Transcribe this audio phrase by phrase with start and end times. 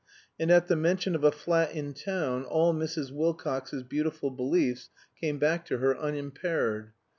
[0.39, 3.11] And at the mention of a flat in town all Mrs.
[3.11, 4.89] Wilcox's beautiful beliefs
[5.19, 6.93] came back to her unimpaired.